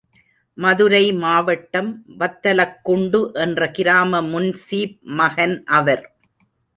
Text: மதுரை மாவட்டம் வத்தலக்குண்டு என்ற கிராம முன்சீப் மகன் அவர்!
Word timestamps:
மதுரை 0.57 1.01
மாவட்டம் 1.19 1.91
வத்தலக்குண்டு 2.19 3.21
என்ற 3.43 3.67
கிராம 3.71 4.21
முன்சீப் 4.31 4.97
மகன் 5.19 5.55
அவர்! 5.77 6.03